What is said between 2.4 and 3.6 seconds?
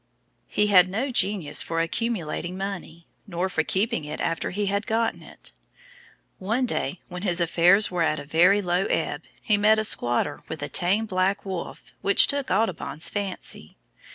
money nor